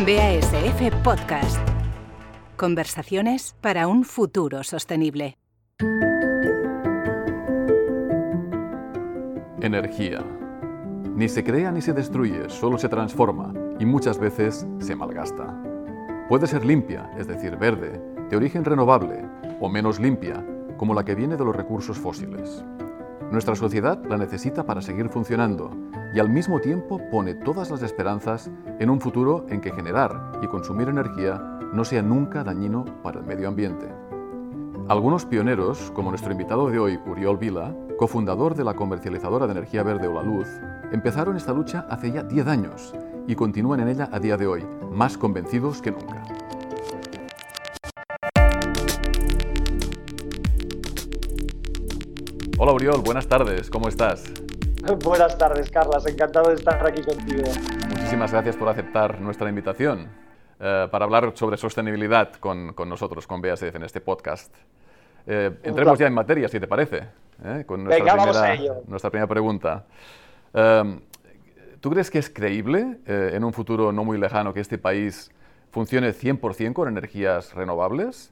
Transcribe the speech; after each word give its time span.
BASF 0.00 0.94
Podcast. 1.02 1.58
Conversaciones 2.56 3.56
para 3.60 3.88
un 3.88 4.04
futuro 4.04 4.62
sostenible. 4.62 5.36
Energía. 9.60 10.24
Ni 11.16 11.28
se 11.28 11.42
crea 11.42 11.72
ni 11.72 11.82
se 11.82 11.92
destruye, 11.94 12.48
solo 12.48 12.78
se 12.78 12.88
transforma 12.88 13.52
y 13.80 13.86
muchas 13.86 14.20
veces 14.20 14.68
se 14.78 14.94
malgasta. 14.94 15.60
Puede 16.28 16.46
ser 16.46 16.64
limpia, 16.64 17.10
es 17.18 17.26
decir, 17.26 17.56
verde, 17.56 18.00
de 18.30 18.36
origen 18.36 18.64
renovable, 18.64 19.24
o 19.60 19.68
menos 19.68 19.98
limpia, 19.98 20.46
como 20.76 20.94
la 20.94 21.04
que 21.04 21.16
viene 21.16 21.36
de 21.36 21.44
los 21.44 21.56
recursos 21.56 21.98
fósiles. 21.98 22.64
Nuestra 23.30 23.54
sociedad 23.54 24.02
la 24.08 24.16
necesita 24.16 24.64
para 24.64 24.80
seguir 24.80 25.10
funcionando 25.10 25.70
y 26.14 26.18
al 26.18 26.30
mismo 26.30 26.60
tiempo 26.60 26.98
pone 27.10 27.34
todas 27.34 27.70
las 27.70 27.82
esperanzas 27.82 28.50
en 28.78 28.88
un 28.88 29.02
futuro 29.02 29.44
en 29.50 29.60
que 29.60 29.70
generar 29.70 30.40
y 30.42 30.46
consumir 30.46 30.88
energía 30.88 31.34
no 31.74 31.84
sea 31.84 32.00
nunca 32.00 32.42
dañino 32.42 32.86
para 33.02 33.20
el 33.20 33.26
medio 33.26 33.48
ambiente. 33.48 33.86
Algunos 34.88 35.26
pioneros, 35.26 35.90
como 35.90 36.08
nuestro 36.08 36.32
invitado 36.32 36.70
de 36.70 36.78
hoy, 36.78 36.98
Uriol 37.06 37.36
Vila, 37.36 37.74
cofundador 37.98 38.54
de 38.54 38.64
la 38.64 38.72
comercializadora 38.72 39.46
de 39.46 39.52
energía 39.52 39.82
verde 39.82 40.08
o 40.08 40.14
la 40.14 40.22
luz, 40.22 40.48
empezaron 40.90 41.36
esta 41.36 41.52
lucha 41.52 41.86
hace 41.90 42.10
ya 42.10 42.22
10 42.22 42.46
años 42.46 42.94
y 43.26 43.34
continúan 43.34 43.80
en 43.80 43.88
ella 43.88 44.08
a 44.10 44.18
día 44.18 44.38
de 44.38 44.46
hoy, 44.46 44.66
más 44.90 45.18
convencidos 45.18 45.82
que 45.82 45.90
nunca. 45.90 46.22
Hola 52.68 52.74
Uriol, 52.74 53.00
buenas 53.00 53.26
tardes, 53.26 53.70
¿cómo 53.70 53.88
estás? 53.88 54.30
Buenas 55.02 55.38
tardes, 55.38 55.70
Carlas. 55.70 56.04
Encantado 56.04 56.50
de 56.50 56.56
estar 56.56 56.86
aquí 56.86 57.00
contigo. 57.00 57.44
Muchísimas 57.88 58.30
gracias 58.30 58.56
por 58.58 58.68
aceptar 58.68 59.22
nuestra 59.22 59.48
invitación 59.48 60.10
eh, 60.60 60.86
para 60.90 61.06
hablar 61.06 61.32
sobre 61.34 61.56
sostenibilidad 61.56 62.30
con, 62.34 62.74
con, 62.74 62.90
nosotros, 62.90 63.26
con 63.26 63.40
BASF, 63.40 63.74
en 63.74 63.84
este 63.84 64.02
podcast. 64.02 64.54
Eh, 65.26 65.50
entremos 65.62 65.98
ya 65.98 66.08
en 66.08 66.12
materia, 66.12 66.46
si 66.46 66.60
te 66.60 66.66
parece, 66.66 67.04
¿eh? 67.42 67.64
con 67.66 67.84
nuestra, 67.84 68.04
Venga, 68.04 68.12
primera, 68.12 68.16
vamos 68.16 68.36
a 68.36 68.52
ello. 68.52 68.82
nuestra 68.86 69.08
primera 69.08 69.28
pregunta. 69.28 69.86
Eh, 70.52 71.00
¿Tú 71.80 71.88
crees 71.88 72.10
que 72.10 72.18
es 72.18 72.28
creíble 72.28 72.98
eh, 73.06 73.30
en 73.32 73.44
un 73.44 73.54
futuro 73.54 73.92
no 73.92 74.04
muy 74.04 74.18
lejano 74.18 74.52
que 74.52 74.60
este 74.60 74.76
país 74.76 75.30
funcione 75.70 76.12
100% 76.12 76.74
con 76.74 76.86
energías 76.88 77.54
renovables? 77.54 78.30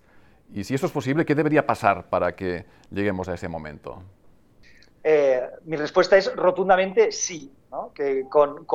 Y 0.53 0.65
si 0.65 0.75
eso 0.75 0.85
es 0.85 0.93
posible, 0.93 1.25
¿qué 1.25 1.35
debería 1.35 1.67
pasar 1.67 2.11
para 2.11 2.37
que 2.37 2.67
lleguemos 2.91 3.31
a 3.31 3.35
ese 3.35 3.49
momento? 3.49 4.03
Eh, 5.09 5.41
mi 5.67 5.77
respuesta 5.77 6.17
es 6.17 6.35
rotundamente 6.35 7.13
sí, 7.13 7.55
que 7.95 8.25
con, 8.29 8.67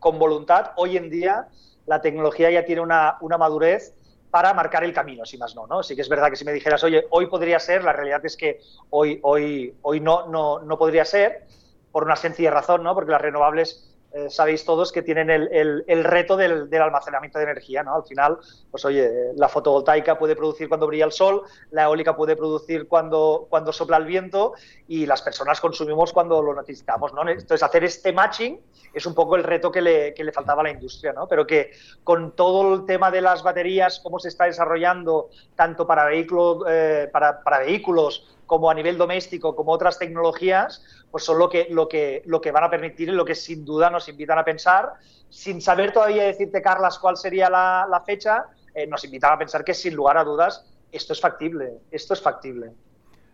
voluntad 0.00 0.72
hoy 0.74 0.96
en 0.96 1.08
día 1.08 1.46
la 1.86 2.00
tecnología 2.00 2.50
ya 2.50 2.64
tiene 2.64 2.80
una, 2.80 3.16
una, 3.20 3.38
madurez 3.38 3.94
para 4.28 4.52
marcar 4.54 4.82
el 4.82 4.92
camino, 4.92 5.24
si 5.24 5.38
más 5.38 5.54
no, 5.54 5.68
no. 5.68 5.84
Sí 5.84 5.94
que 5.94 6.02
es 6.02 6.08
verdad 6.08 6.30
que 6.30 6.36
si 6.36 6.44
me 6.44 6.52
dijeras, 6.52 6.82
oye, 6.82 7.06
hoy 7.10 7.26
podría 7.26 7.60
ser, 7.60 7.84
la 7.84 7.92
realidad 7.92 8.20
es 8.26 8.36
que 8.36 8.60
hoy, 8.90 9.20
hoy, 9.22 9.72
hoy 9.82 10.00
no, 10.00 10.26
no, 10.26 10.58
no 10.58 10.78
podría 10.78 11.04
ser, 11.04 11.46
por 11.92 12.02
una 12.02 12.16
sencilla 12.16 12.50
razón, 12.50 12.82
¿no? 12.82 12.92
porque 12.92 13.12
las 13.12 13.22
renovables 13.22 13.88
eh, 14.10 14.30
sabéis 14.30 14.64
todos 14.64 14.90
que 14.90 15.02
tienen 15.02 15.28
el, 15.28 15.84
el, 15.86 16.04
reto 16.04 16.36
del, 16.36 16.72
almacenamiento 16.72 17.38
de 17.38 17.44
energía, 17.44 17.82
¿no? 17.82 17.94
Al 17.94 18.04
final, 18.04 18.38
pues 18.70 18.82
oye, 18.86 19.32
la 19.36 19.50
fotovoltaica 19.50 20.18
puede 20.18 20.34
producir 20.34 20.66
cuando 20.66 20.86
brilla 20.86 21.04
el 21.04 21.12
sol, 21.12 21.42
la 21.72 21.84
eólica 21.84 22.16
puede 22.16 22.34
producir 22.34 22.88
cuando, 22.88 23.46
cuando 23.50 23.70
sopla 23.70 23.98
el 23.98 24.06
viento 24.06 24.54
y 24.86 25.04
las 25.04 25.20
personas 25.20 25.60
consumimos 25.60 26.14
cuando 26.14 26.40
lo 26.42 26.54
necesitamos, 26.54 27.12
¿no? 27.12 27.28
Entonces, 27.28 27.62
hacer 27.62 27.84
este 27.84 28.14
matching 28.14 28.58
es 28.94 29.04
un 29.04 29.14
poco 29.14 29.36
el 29.36 29.44
reto 29.44 29.70
que 29.70 29.82
le, 29.82 30.14
que 30.14 30.24
le 30.24 30.32
faltaba 30.32 30.62
a 30.62 30.64
la 30.64 30.70
industria, 30.70 31.12
¿no? 31.12 31.28
Pero 31.28 31.46
que 31.46 31.72
con 32.02 32.32
todo 32.34 32.74
el 32.74 32.86
tema 32.86 33.10
de 33.10 33.20
las 33.20 33.42
baterías, 33.42 34.00
cómo 34.02 34.18
se 34.18 34.28
está 34.28 34.46
desarrollando, 34.46 35.28
tanto 35.54 35.86
para, 35.86 36.06
vehículo, 36.06 36.64
eh, 36.66 37.10
para 37.12 37.58
vehículos 37.58 38.37
como 38.48 38.70
a 38.70 38.74
nivel 38.74 38.96
doméstico, 38.96 39.54
como 39.54 39.72
otras 39.72 39.98
tecnologías, 39.98 40.82
pues 41.10 41.22
son 41.22 41.38
lo 41.38 41.50
que, 41.50 41.68
lo 41.70 41.86
que, 41.86 42.22
lo 42.24 42.40
que 42.40 42.50
van 42.50 42.64
a 42.64 42.70
permitir 42.70 43.10
y 43.10 43.12
lo 43.12 43.24
que 43.24 43.34
sin 43.34 43.62
duda 43.62 43.90
nos 43.90 44.08
invitan 44.08 44.38
a 44.38 44.44
pensar, 44.44 44.94
sin 45.28 45.60
saber 45.60 45.92
todavía 45.92 46.24
decirte, 46.24 46.62
Carlas, 46.62 46.98
cuál 46.98 47.18
sería 47.18 47.50
la, 47.50 47.86
la 47.88 48.00
fecha, 48.00 48.46
eh, 48.74 48.86
nos 48.86 49.04
invitan 49.04 49.34
a 49.34 49.38
pensar 49.38 49.62
que 49.62 49.74
sin 49.74 49.94
lugar 49.94 50.16
a 50.16 50.24
dudas 50.24 50.66
esto 50.90 51.12
es 51.12 51.20
factible, 51.20 51.74
esto 51.90 52.14
es 52.14 52.22
factible. 52.22 52.72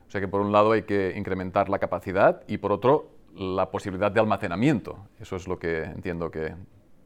O 0.08 0.10
sea 0.10 0.20
que 0.20 0.26
por 0.26 0.40
un 0.40 0.50
lado 0.50 0.72
hay 0.72 0.82
que 0.82 1.14
incrementar 1.16 1.68
la 1.68 1.78
capacidad 1.78 2.42
y 2.48 2.58
por 2.58 2.72
otro 2.72 3.10
la 3.34 3.70
posibilidad 3.70 4.10
de 4.10 4.18
almacenamiento. 4.18 4.98
Eso 5.20 5.36
es 5.36 5.46
lo 5.46 5.60
que 5.60 5.84
entiendo 5.84 6.30
que 6.30 6.56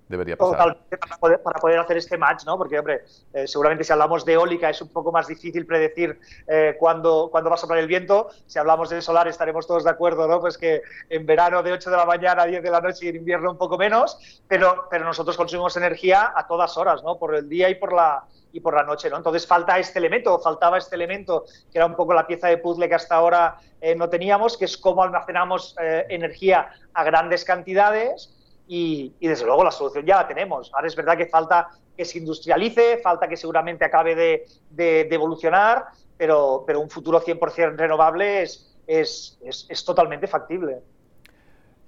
debería 0.08 0.36
pasar. 0.36 0.78
Para 0.88 1.16
poder, 1.18 1.42
para 1.42 1.60
poder 1.60 1.78
hacer 1.78 1.96
este 1.96 2.16
match, 2.16 2.44
¿no? 2.44 2.56
Porque, 2.56 2.78
hombre, 2.78 3.04
eh, 3.32 3.46
seguramente 3.46 3.84
si 3.84 3.92
hablamos 3.92 4.24
de 4.24 4.32
eólica 4.34 4.70
es 4.70 4.80
un 4.80 4.88
poco 4.88 5.12
más 5.12 5.26
difícil 5.26 5.66
predecir 5.66 6.18
eh, 6.46 6.76
cuándo, 6.78 7.28
cuándo 7.30 7.50
va 7.50 7.56
a 7.56 7.58
soplar 7.58 7.78
el 7.78 7.86
viento. 7.86 8.28
Si 8.46 8.58
hablamos 8.58 8.88
de 8.90 9.02
solar 9.02 9.28
estaremos 9.28 9.66
todos 9.66 9.84
de 9.84 9.90
acuerdo, 9.90 10.26
¿no? 10.26 10.40
Pues 10.40 10.58
que 10.58 10.82
en 11.08 11.26
verano 11.26 11.62
de 11.62 11.72
8 11.72 11.90
de 11.90 11.96
la 11.96 12.06
mañana 12.06 12.42
a 12.42 12.46
10 12.46 12.62
de 12.62 12.70
la 12.70 12.80
noche 12.80 13.06
y 13.06 13.08
en 13.08 13.16
invierno 13.16 13.50
un 13.50 13.58
poco 13.58 13.76
menos, 13.76 14.42
pero, 14.48 14.86
pero 14.90 15.04
nosotros 15.04 15.36
consumimos 15.36 15.76
energía 15.76 16.32
a 16.34 16.46
todas 16.46 16.76
horas, 16.76 17.02
¿no? 17.02 17.18
Por 17.18 17.34
el 17.34 17.48
día 17.48 17.68
y 17.68 17.74
por 17.74 17.92
la, 17.92 18.24
y 18.52 18.60
por 18.60 18.74
la 18.74 18.82
noche, 18.82 19.10
¿no? 19.10 19.16
Entonces 19.16 19.46
falta 19.46 19.78
este 19.78 19.98
elemento, 19.98 20.38
faltaba 20.38 20.78
este 20.78 20.96
elemento, 20.96 21.44
que 21.70 21.78
era 21.78 21.86
un 21.86 21.94
poco 21.94 22.14
la 22.14 22.26
pieza 22.26 22.48
de 22.48 22.58
puzzle 22.58 22.88
que 22.88 22.94
hasta 22.94 23.14
ahora 23.14 23.58
eh, 23.80 23.94
no 23.94 24.08
teníamos, 24.08 24.56
que 24.56 24.64
es 24.64 24.76
cómo 24.76 25.02
almacenamos 25.02 25.76
eh, 25.80 26.06
energía 26.08 26.70
a 26.94 27.04
grandes 27.04 27.44
cantidades 27.44 28.34
y, 28.68 29.14
desde 29.20 29.46
luego 29.46 29.64
la 29.64 29.70
solución 29.70 30.04
ya 30.04 30.16
la 30.16 30.28
tenemos. 30.28 30.70
Ahora 30.74 30.86
es 30.86 30.94
verdad 30.94 31.16
que 31.16 31.26
falta 31.26 31.68
que 31.96 32.04
se 32.04 32.18
industrialice, 32.18 32.98
falta 32.98 33.26
que 33.26 33.36
seguramente 33.36 33.84
acabe 33.84 34.14
de, 34.14 35.08
evolucionar, 35.10 35.86
pero, 36.16 36.64
pero, 36.66 36.80
un 36.80 36.90
futuro 36.90 37.20
100% 37.20 37.76
renovable 37.76 38.42
es, 38.42 38.76
es, 38.86 39.38
es, 39.42 39.84
totalmente 39.84 40.26
factible. 40.26 40.80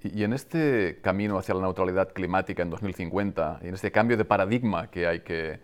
Y 0.03 0.23
en 0.23 0.33
este 0.33 0.99
camino 1.01 1.37
hacia 1.37 1.53
la 1.53 1.61
neutralidad 1.61 2.11
climática 2.11 2.63
en 2.63 2.71
2050, 2.71 3.59
y 3.61 3.67
en 3.67 3.75
este 3.75 3.91
cambio 3.91 4.17
de 4.17 4.25
paradigma 4.25 4.89
que 4.89 5.05
hay 5.05 5.19
que, 5.19 5.59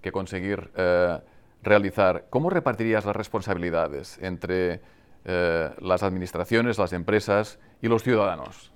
que 0.00 0.12
conseguir 0.12 0.70
eh, 0.76 1.18
realizar, 1.62 2.26
¿cómo 2.30 2.50
repartirías 2.50 3.04
las 3.04 3.16
responsabilidades 3.16 4.18
entre 4.22 4.80
eh, 5.24 5.70
las 5.80 6.02
administraciones, 6.02 6.78
las 6.78 6.92
empresas 6.92 7.58
y 7.82 7.88
los 7.88 8.02
ciudadanos? 8.02 8.69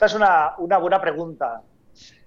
Esta 0.00 0.06
es 0.06 0.14
una, 0.14 0.54
una 0.56 0.78
buena 0.78 0.98
pregunta. 0.98 1.60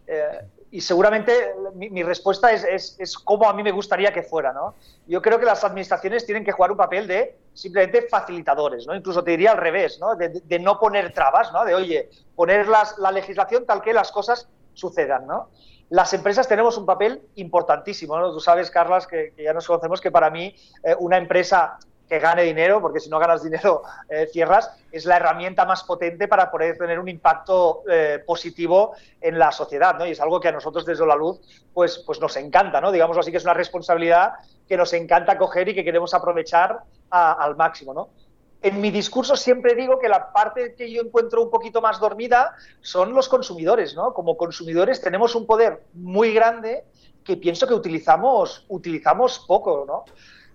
Eh, 0.05 0.41
y 0.69 0.79
seguramente 0.79 1.55
mi, 1.73 2.03
respuesta 2.03 2.51
es, 2.51 2.63
es, 2.63 2.95
es, 2.99 3.17
como 3.17 3.49
a 3.49 3.53
mí 3.53 3.63
me 3.63 3.71
gustaría 3.71 4.13
que 4.13 4.21
fuera. 4.21 4.53
¿no? 4.53 4.75
Yo 5.07 5.23
creo 5.23 5.39
que 5.39 5.45
las 5.47 5.63
administraciones 5.63 6.23
tienen 6.23 6.45
que 6.45 6.51
jugar 6.51 6.69
un 6.69 6.77
papel 6.77 7.07
de 7.07 7.35
simplemente 7.55 8.03
facilitadores, 8.03 8.85
¿no? 8.85 8.93
incluso 8.93 9.23
te 9.23 9.31
diría 9.31 9.53
al 9.53 9.57
revés, 9.57 9.97
¿no? 9.99 10.15
De, 10.15 10.29
de, 10.29 10.59
no 10.59 10.77
poner 10.79 11.13
trabas, 11.13 11.51
¿no? 11.51 11.65
de 11.65 11.73
oye, 11.73 12.11
poner 12.35 12.67
las, 12.67 12.99
la 12.99 13.11
legislación 13.11 13.65
tal 13.65 13.81
que 13.81 13.91
las 13.91 14.11
cosas 14.11 14.47
sucedan. 14.75 15.25
¿no? 15.25 15.49
Las 15.89 16.13
empresas 16.13 16.47
tenemos 16.47 16.77
un 16.77 16.85
papel 16.85 17.23
importantísimo. 17.37 18.19
¿no? 18.19 18.31
Tú 18.31 18.39
sabes, 18.39 18.69
Carlas, 18.69 19.07
que, 19.07 19.33
que, 19.35 19.45
ya 19.45 19.53
nos 19.53 19.65
conocemos, 19.65 19.99
que 19.99 20.11
para 20.11 20.29
mí 20.29 20.55
eh, 20.83 20.95
una 20.99 21.17
empresa 21.17 21.79
que 22.07 22.19
gane 22.19 22.43
dinero, 22.43 22.81
porque 22.81 22.99
si 22.99 23.09
no 23.09 23.19
ganas 23.19 23.43
dinero 23.43 23.83
eh, 24.09 24.27
cierras, 24.31 24.71
es 24.91 25.05
la 25.05 25.17
herramienta 25.17 25.65
más 25.65 25.83
potente 25.83 26.27
para 26.27 26.51
poder 26.51 26.77
tener 26.77 26.99
un 26.99 27.09
impacto 27.09 27.83
eh, 27.89 28.23
positivo 28.25 28.93
en 29.21 29.39
la 29.39 29.51
sociedad, 29.51 29.97
¿no? 29.97 30.05
Y 30.05 30.11
es 30.11 30.21
algo 30.21 30.39
que 30.39 30.49
a 30.49 30.51
nosotros 30.51 30.85
desde 30.85 31.05
la 31.05 31.15
luz 31.15 31.39
pues, 31.73 32.03
pues 32.05 32.19
nos 32.19 32.35
encanta, 32.37 32.81
¿no? 32.81 32.91
Digamos 32.91 33.17
así 33.17 33.31
que 33.31 33.37
es 33.37 33.43
una 33.43 33.53
responsabilidad 33.53 34.33
que 34.67 34.77
nos 34.77 34.93
encanta 34.93 35.37
coger 35.37 35.69
y 35.69 35.75
que 35.75 35.83
queremos 35.83 36.13
aprovechar 36.13 36.79
al 37.09 37.55
máximo, 37.55 37.93
¿no? 37.93 38.09
En 38.61 38.79
mi 38.79 38.91
discurso 38.91 39.35
siempre 39.35 39.75
digo 39.75 39.99
que 39.99 40.07
la 40.07 40.31
parte 40.31 40.73
que 40.75 40.89
yo 40.89 41.01
encuentro 41.01 41.43
un 41.43 41.49
poquito 41.49 41.81
más 41.81 41.99
dormida 41.99 42.55
son 42.79 43.13
los 43.13 43.27
consumidores, 43.27 43.93
¿no? 43.93 44.13
Como 44.13 44.37
consumidores 44.37 45.01
tenemos 45.01 45.35
un 45.35 45.45
poder 45.45 45.83
muy 45.93 46.33
grande 46.33 46.85
que 47.25 47.35
pienso 47.37 47.67
que 47.67 47.73
utilizamos, 47.73 48.65
utilizamos 48.69 49.39
poco, 49.39 49.83
¿no? 49.85 50.05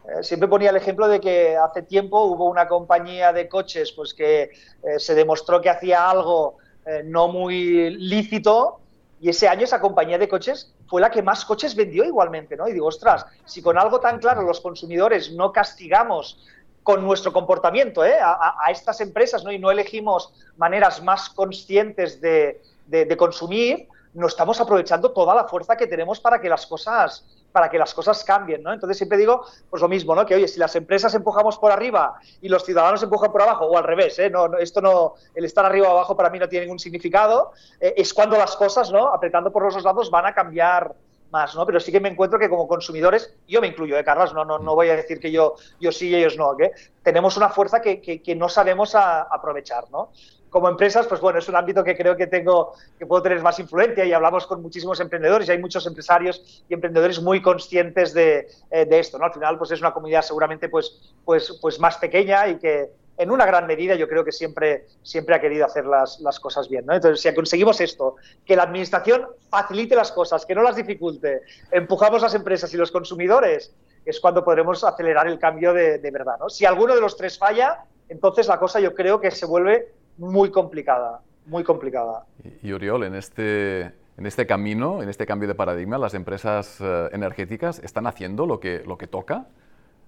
Eh, 0.09 0.23
siempre 0.23 0.49
ponía 0.49 0.71
el 0.71 0.77
ejemplo 0.77 1.07
de 1.07 1.21
que 1.21 1.57
hace 1.57 1.83
tiempo 1.83 2.23
hubo 2.23 2.47
una 2.47 2.67
compañía 2.67 3.33
de 3.33 3.49
coches 3.49 3.93
pues 3.93 4.15
que 4.15 4.43
eh, 4.43 4.99
se 4.99 5.15
demostró 5.15 5.61
que 5.61 5.69
hacía 5.69 6.09
algo 6.09 6.57
eh, 6.87 7.03
no 7.05 7.29
muy 7.29 7.91
lícito 7.91 8.81
y 9.21 9.29
ese 9.29 9.49
año 9.49 9.65
esa 9.65 9.81
compañía 9.81 10.17
de 10.17 10.29
coches 10.29 10.73
fue 10.87 11.01
la 11.03 11.11
que 11.11 11.23
más 11.23 11.45
coches 11.45 11.75
vendió 11.75 12.05
igualmente, 12.05 12.57
¿no? 12.57 12.69
Y 12.69 12.73
digo, 12.73 12.87
ostras, 12.87 13.27
si 13.45 13.61
con 13.61 13.77
algo 13.77 14.01
tan 14.01 14.19
claro 14.19 14.43
los 14.43 14.61
consumidores 14.61 15.33
no 15.33 15.53
castigamos 15.53 16.39
con 16.83 17.05
nuestro 17.05 17.33
comportamiento 17.33 18.01
a, 18.01 18.71
estas 18.71 19.03
empresas 19.03 19.45
¿no? 19.45 19.53
y 19.53 19.59
no 19.59 19.71
elegimos 19.71 20.33
maneras 20.57 21.03
más 21.03 21.29
conscientes 21.29 22.19
de, 22.23 22.63
de 22.87 23.17
consumir, 23.19 23.89
no 24.15 24.27
estamos 24.27 24.59
aprovechando 24.59 25.11
toda 25.11 25.35
la 25.35 25.45
fuerza 25.45 25.77
que 25.77 25.87
tenemos 25.87 26.19
para 26.19 26.41
que 26.41 26.49
las 26.49 26.67
cosas 26.67 27.27
para 27.53 27.71
que 27.71 27.79
las 27.79 27.95
cosas 27.95 28.23
cambien, 28.25 28.63
¿no? 28.63 28.73
Entonces 28.73 28.97
siempre 28.97 29.19
digo, 29.19 29.45
pues 29.71 29.83
lo 29.83 29.89
mismo, 29.89 30.15
¿no? 30.15 30.27
Que 30.27 30.35
oye, 30.35 30.49
si 30.49 30.59
las 30.59 30.75
empresas 30.77 31.15
empujamos 31.15 31.59
por 31.59 31.73
arriba 31.73 32.15
y 32.41 32.49
los 32.49 32.65
ciudadanos 32.65 33.03
empujan 33.03 33.33
por 33.33 33.43
abajo, 33.43 33.67
o 33.67 33.77
al 33.77 33.85
revés, 33.85 34.19
¿eh? 34.19 34.31
No, 34.31 34.57
esto 34.59 34.81
no, 34.81 35.15
el 35.35 35.45
estar 35.45 35.65
arriba 35.65 35.89
o 35.89 35.93
abajo 35.93 36.17
para 36.17 36.31
mí 36.31 36.39
no 36.39 36.49
tiene 36.49 36.67
ningún 36.67 36.79
significado, 36.79 37.53
eh, 37.81 37.95
es 37.97 38.13
cuando 38.13 38.37
las 38.37 38.57
cosas, 38.57 38.91
¿no? 38.93 39.09
Apretando 39.13 39.51
por 39.51 39.63
los 39.63 39.75
dos 39.75 39.85
lados 39.85 40.11
van 40.11 40.27
a 40.27 40.35
cambiar 40.35 40.95
más, 41.31 41.55
¿no? 41.55 41.67
Pero 41.67 41.81
sí 41.81 41.93
que 41.93 42.01
me 42.01 42.09
encuentro 42.09 42.39
que 42.39 42.49
como 42.49 42.67
consumidores, 42.67 43.35
yo 43.47 43.61
me 43.61 43.67
incluyo, 43.67 43.99
¿eh, 43.99 44.05
Carlos? 44.05 44.33
No, 44.33 44.45
no, 44.45 44.59
no 44.59 44.75
voy 44.75 44.89
a 44.89 44.97
decir 44.97 45.21
que 45.21 45.31
yo, 45.31 45.57
yo 45.81 45.93
sí 45.93 46.09
y 46.09 46.15
ellos 46.15 46.37
no, 46.37 46.59
¿eh? 46.59 46.73
Tenemos 47.03 47.37
una 47.37 47.49
fuerza 47.49 47.81
que, 47.81 48.01
que, 48.01 48.35
no 48.35 48.49
sabemos 48.49 48.95
aprovechar, 48.95 49.91
¿no? 49.91 50.11
Como 50.51 50.69
empresas, 50.69 51.07
pues 51.07 51.21
bueno, 51.21 51.39
es 51.39 51.49
un 51.49 51.57
ámbito 51.57 51.85
que 51.85 51.97
creo 51.97 52.17
que 52.17 52.27
tengo, 52.27 52.75
que 52.99 53.07
puedo 53.07 53.23
tener 53.23 53.41
más 53.43 53.59
influencia 53.59 54.05
y 54.05 54.13
hablamos 54.13 54.47
con 54.47 54.63
muchísimos 54.63 55.01
emprendedores 55.01 55.49
y 55.49 55.53
hay 55.53 55.59
muchos 55.59 55.87
empresarios 55.87 56.65
y 56.69 56.75
emprendedores 56.75 57.21
muy 57.21 57.43
conscientes 57.43 58.15
de, 58.15 58.49
eh, 58.71 58.85
de, 58.85 58.99
esto, 58.99 59.19
¿no? 59.19 59.27
Al 59.27 59.33
final, 59.33 59.59
pues 59.59 59.71
es 59.71 59.81
una 59.81 59.93
comunidad 59.93 60.23
seguramente 60.23 60.69
pues, 60.69 61.15
pues, 61.25 61.59
pues 61.61 61.79
más 61.79 61.97
pequeña 61.99 62.49
y 62.49 62.59
que 62.59 62.91
en 63.19 63.31
una 63.33 63.45
gran 63.45 63.67
medida 63.67 63.97
yo 63.97 64.09
creo 64.09 64.25
que 64.25 64.33
siempre, 64.33 64.87
siempre 65.03 65.35
ha 65.35 65.41
querido 65.41 65.67
hacer 65.67 65.85
las, 65.85 66.21
las 66.21 66.39
cosas 66.39 66.69
bien, 66.69 66.87
¿no? 66.87 66.95
Entonces, 66.95 67.21
si 67.21 67.35
conseguimos 67.35 67.81
esto, 67.81 68.15
que 68.47 68.55
la 68.55 68.63
administración 68.63 69.27
facilite 69.51 69.97
las 69.97 70.13
cosas, 70.13 70.47
que 70.47 70.55
no 70.55 70.63
las 70.63 70.77
dificulte, 70.77 71.43
empujamos 71.73 72.23
las 72.23 72.35
empresas 72.35 72.73
y 72.73 72.77
los 72.77 72.93
consumidores, 72.93 73.75
es 74.05 74.21
cuando 74.21 74.45
podremos 74.45 74.85
acelerar 74.85 75.27
el 75.27 75.39
cambio 75.39 75.75
de, 75.75 75.99
de 75.99 76.11
verdad, 76.11 76.37
¿no? 76.39 76.49
Si 76.49 76.65
alguno 76.65 76.95
de 76.95 77.01
los 77.01 77.17
tres 77.17 77.37
falla, 77.37 77.85
entonces 78.09 78.47
la 78.47 78.59
cosa 78.59 78.81
yo 78.81 78.95
creo 78.95 79.21
que 79.21 79.31
se 79.33 79.47
vuelve 79.47 79.93
muy 80.19 80.51
complicada, 80.51 81.23
muy 81.47 81.65
complicada. 81.65 82.27
Y, 82.63 82.73
Oriol, 82.73 83.05
en 83.05 83.15
este, 83.15 83.81
en 83.83 84.27
este 84.27 84.47
camino, 84.47 85.03
en 85.03 85.09
este 85.09 85.27
cambio 85.27 85.49
de 85.49 85.55
paradigma, 85.55 85.97
las 85.97 86.15
empresas 86.15 86.79
eh, 86.81 87.09
energéticas 87.13 87.79
están 87.79 88.07
haciendo 88.07 88.47
lo 88.47 88.61
que, 88.61 88.83
lo 88.85 88.99
que 88.99 89.07
toca 89.07 89.47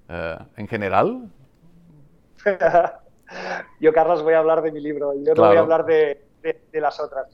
eh, 0.08 0.36
en 0.56 0.68
general. 0.68 1.30
yo, 3.80 3.92
Carlos, 3.92 4.22
voy 4.22 4.34
a 4.34 4.38
hablar 4.38 4.62
de 4.62 4.72
mi 4.72 4.80
libro, 4.80 5.14
yo 5.14 5.34
no 5.34 5.46
voy 5.46 5.56
a 5.56 5.60
hablar 5.60 5.84
de, 5.84 6.22
de, 6.42 6.80
las 6.80 6.98
otras. 6.98 7.28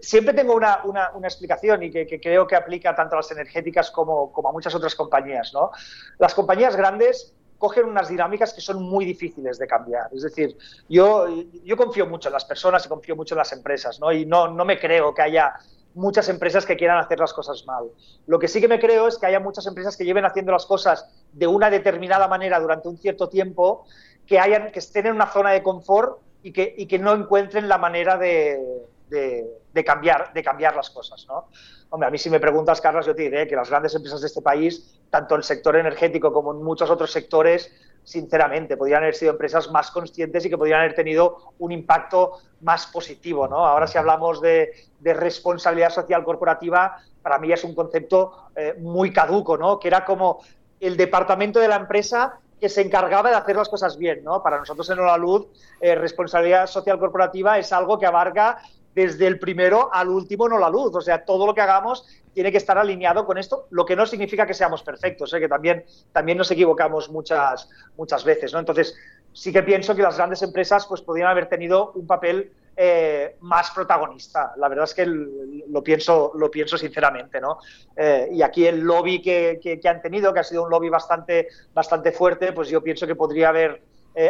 Siempre 0.00 0.34
tengo 0.34 0.54
una, 0.54 0.80
una, 0.84 1.10
una 1.14 1.28
explicación 1.28 1.82
y 1.82 1.90
que, 1.90 2.06
que, 2.06 2.20
creo 2.20 2.46
que 2.46 2.56
aplica 2.56 2.94
tanto 2.94 3.14
a 3.14 3.18
las 3.18 3.30
energéticas 3.30 3.90
como, 3.90 4.32
como 4.32 4.48
a 4.48 4.52
muchas 4.52 4.74
otras 4.74 4.94
compañías. 4.94 5.52
¿no? 5.54 5.70
Las 6.18 6.34
compañías 6.34 6.76
grandes 6.76 7.34
cogen 7.58 7.86
unas 7.86 8.08
dinámicas 8.08 8.54
que 8.54 8.60
son 8.60 8.82
muy 8.82 9.04
difíciles 9.04 9.58
de 9.58 9.66
cambiar. 9.66 10.08
Es 10.12 10.22
decir, 10.22 10.56
yo, 10.88 11.26
yo 11.64 11.76
confío 11.76 12.06
mucho 12.06 12.28
en 12.28 12.34
las 12.34 12.44
personas 12.44 12.86
y 12.86 12.88
confío 12.88 13.16
mucho 13.16 13.34
en 13.34 13.38
las 13.38 13.52
empresas, 13.52 13.98
¿no? 14.00 14.12
Y 14.12 14.24
no, 14.24 14.48
no 14.48 14.64
me 14.64 14.78
creo 14.78 15.12
que 15.12 15.22
haya 15.22 15.54
muchas 15.94 16.28
empresas 16.28 16.64
que 16.64 16.76
quieran 16.76 16.98
hacer 16.98 17.18
las 17.18 17.32
cosas 17.32 17.64
mal. 17.66 17.84
Lo 18.26 18.38
que 18.38 18.48
sí 18.48 18.60
que 18.60 18.68
me 18.68 18.78
creo 18.78 19.08
es 19.08 19.18
que 19.18 19.26
haya 19.26 19.40
muchas 19.40 19.66
empresas 19.66 19.96
que 19.96 20.04
lleven 20.04 20.24
haciendo 20.24 20.52
las 20.52 20.66
cosas 20.66 21.08
de 21.32 21.46
una 21.46 21.70
determinada 21.70 22.28
manera 22.28 22.60
durante 22.60 22.88
un 22.88 22.96
cierto 22.98 23.28
tiempo, 23.28 23.84
que, 24.26 24.38
hayan, 24.38 24.70
que 24.70 24.78
estén 24.78 25.06
en 25.06 25.14
una 25.14 25.26
zona 25.26 25.50
de 25.50 25.62
confort 25.62 26.20
y 26.42 26.52
que, 26.52 26.74
y 26.76 26.86
que 26.86 26.98
no 26.98 27.14
encuentren 27.14 27.68
la 27.68 27.78
manera 27.78 28.16
de, 28.16 28.60
de, 29.08 29.84
cambiar, 29.84 30.32
de 30.32 30.42
cambiar 30.42 30.74
las 30.76 30.90
cosas. 30.90 31.26
¿no? 31.28 31.48
Hombre, 31.90 32.08
a 32.08 32.10
mí 32.10 32.18
si 32.18 32.30
me 32.30 32.40
preguntas, 32.40 32.80
Carlos, 32.80 33.06
yo 33.06 33.14
te 33.14 33.22
diré 33.22 33.46
que 33.46 33.56
las 33.56 33.70
grandes 33.70 33.94
empresas 33.94 34.20
de 34.20 34.26
este 34.26 34.42
país, 34.42 35.00
tanto 35.10 35.34
el 35.34 35.42
sector 35.42 35.76
energético 35.76 36.32
como 36.32 36.52
en 36.52 36.62
muchos 36.62 36.90
otros 36.90 37.10
sectores, 37.10 37.72
sinceramente, 38.04 38.76
podrían 38.76 39.02
haber 39.02 39.14
sido 39.14 39.32
empresas 39.32 39.70
más 39.70 39.90
conscientes 39.90 40.44
y 40.44 40.50
que 40.50 40.56
podrían 40.56 40.80
haber 40.80 40.94
tenido 40.94 41.52
un 41.58 41.72
impacto 41.72 42.38
más 42.60 42.86
positivo. 42.86 43.48
¿no? 43.48 43.66
Ahora 43.66 43.86
si 43.86 43.98
hablamos 43.98 44.40
de, 44.40 44.72
responsabilidad 45.02 45.90
social 45.90 46.24
corporativa, 46.24 46.98
para 47.22 47.38
mí 47.38 47.52
es 47.52 47.64
un 47.64 47.74
concepto 47.74 48.50
eh, 48.56 48.74
muy 48.78 49.12
caduco, 49.12 49.56
¿no? 49.56 49.78
que 49.78 49.88
era 49.88 50.04
como 50.04 50.40
el 50.80 50.96
departamento 50.96 51.60
de 51.60 51.68
la 51.68 51.76
empresa 51.76 52.40
que 52.60 52.68
se 52.68 52.82
encargaba 52.82 53.30
de 53.30 53.36
hacer 53.36 53.56
las 53.56 53.68
cosas 53.68 53.96
bien. 53.96 54.24
¿no? 54.24 54.42
Para 54.42 54.58
nosotros 54.58 54.88
en 54.90 54.98
la 54.98 55.16
Luz, 55.16 55.46
eh, 55.80 55.94
responsabilidad 55.94 56.66
social 56.66 56.98
corporativa 56.98 57.58
es 57.58 57.72
algo 57.72 57.98
que 57.98 58.06
abarca 58.06 58.58
desde 58.94 59.26
el 59.26 59.38
primero 59.38 59.90
al 59.92 60.08
último 60.08 60.48
no 60.48 60.58
la 60.58 60.68
luz. 60.68 60.94
O 60.94 61.00
sea, 61.00 61.24
todo 61.24 61.46
lo 61.46 61.54
que 61.54 61.60
hagamos 61.60 62.06
tiene 62.38 62.52
que 62.52 62.58
estar 62.58 62.78
alineado 62.78 63.26
con 63.26 63.38
esto, 63.38 63.66
lo 63.70 63.84
que 63.84 63.96
no 63.96 64.06
significa 64.06 64.46
que 64.46 64.54
seamos 64.54 64.82
perfectos, 64.82 65.32
¿eh? 65.34 65.40
que 65.40 65.48
también, 65.48 65.84
también 66.12 66.38
nos 66.38 66.50
equivocamos 66.50 67.10
muchas, 67.10 67.68
muchas 67.96 68.24
veces. 68.24 68.52
¿no? 68.52 68.60
Entonces, 68.60 68.96
sí 69.32 69.52
que 69.52 69.62
pienso 69.62 69.94
que 69.94 70.02
las 70.02 70.16
grandes 70.16 70.42
empresas 70.42 70.86
pues, 70.86 71.02
podrían 71.02 71.28
haber 71.28 71.48
tenido 71.48 71.90
un 71.96 72.06
papel 72.06 72.52
eh, 72.76 73.36
más 73.40 73.72
protagonista. 73.72 74.52
La 74.56 74.68
verdad 74.68 74.84
es 74.84 74.94
que 74.94 75.04
lo, 75.04 75.82
pienso, 75.82 76.30
lo 76.36 76.48
pienso 76.48 76.78
sinceramente. 76.78 77.40
¿no? 77.40 77.58
Eh, 77.96 78.28
y 78.30 78.42
aquí 78.42 78.66
el 78.66 78.80
lobby 78.80 79.20
que, 79.20 79.58
que, 79.60 79.88
han 79.88 80.00
tenido, 80.00 80.32
que 80.32 80.40
ha 80.40 80.44
sido 80.44 80.62
un 80.62 80.70
lobby 80.70 80.90
bastante, 80.90 81.48
bastante 81.74 82.12
fuerte, 82.12 82.52
pues 82.52 82.68
yo 82.68 82.82
pienso 82.82 83.06
que 83.06 83.16
podría 83.16 83.48
haber 83.48 83.82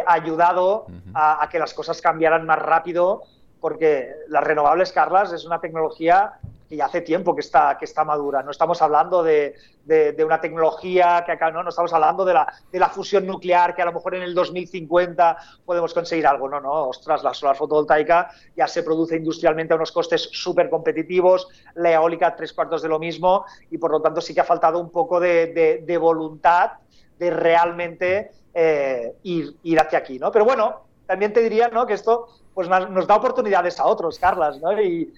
ayudado 0.05 0.85
a, 1.15 1.43
a 1.43 1.49
que 1.49 1.57
las 1.57 1.73
cosas 1.73 1.99
cambiaran 1.99 2.45
más 2.45 2.59
rápido 2.59 3.23
porque 3.59 4.13
las 4.27 4.43
renovables, 4.43 4.91
Carlas, 4.91 5.31
es 5.33 5.45
una 5.45 5.59
tecnología 5.59 6.33
que 6.67 6.75
ya 6.75 6.85
hace 6.85 7.01
tiempo 7.01 7.33
que 7.33 7.41
está, 7.41 7.77
que 7.79 7.85
está 7.85 8.03
madura. 8.03 8.43
No 8.43 8.51
estamos 8.51 8.79
hablando 8.81 9.23
de, 9.23 9.55
de, 9.85 10.23
una 10.23 10.39
tecnología 10.39 11.23
que 11.25 11.31
acá 11.31 11.49
no, 11.49 11.63
no 11.63 11.69
estamos 11.69 11.91
hablando 11.93 12.23
de 12.23 12.35
la, 12.35 12.53
de 12.71 12.77
la, 12.77 12.89
fusión 12.89 13.25
nuclear, 13.25 13.75
que 13.75 13.81
a 13.81 13.85
lo 13.85 13.93
mejor 13.93 14.13
en 14.13 14.21
el 14.21 14.35
2050 14.35 15.37
podemos 15.65 15.93
conseguir 15.95 16.27
algo. 16.27 16.47
No, 16.47 16.61
no, 16.61 16.89
ostras, 16.89 17.23
la 17.23 17.33
solar 17.33 17.55
fotovoltaica 17.55 18.29
ya 18.55 18.67
se 18.67 18.83
produce 18.83 19.15
industrialmente 19.15 19.73
a 19.73 19.77
unos 19.77 19.91
costes 19.91 20.29
súper 20.31 20.69
competitivos, 20.69 21.47
la 21.73 21.91
eólica 21.91 22.35
tres 22.35 22.53
cuartos 22.53 22.83
de 22.83 22.89
lo 22.89 22.99
mismo, 22.99 23.45
y 23.71 23.79
por 23.79 23.89
lo 23.89 23.99
tanto 23.99 24.21
sí 24.21 24.35
que 24.35 24.41
ha 24.41 24.45
faltado 24.45 24.79
un 24.79 24.91
poco 24.91 25.19
de, 25.19 25.83
de 25.83 25.97
voluntad 25.97 26.73
de 27.17 27.31
realmente 27.31 28.31
eh, 28.53 29.15
ir, 29.23 29.55
ir 29.63 29.79
hacia 29.79 29.99
aquí. 29.99 30.17
¿no? 30.17 30.31
Pero 30.31 30.45
bueno, 30.45 30.81
también 31.05 31.33
te 31.33 31.41
diría 31.41 31.67
¿no? 31.67 31.85
que 31.85 31.93
esto 31.93 32.27
pues 32.59 32.67
nos 32.67 33.07
da 33.07 33.15
oportunidades 33.15 33.79
a 33.79 33.85
otros, 33.85 34.19
Carlas, 34.19 34.59
¿no? 34.59 34.73
Y, 34.81 35.13